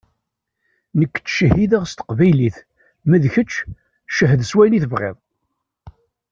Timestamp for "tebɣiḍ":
4.83-5.17